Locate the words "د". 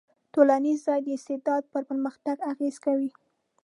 1.03-1.07